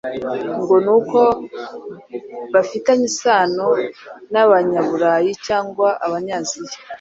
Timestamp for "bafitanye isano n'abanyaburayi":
2.53-5.31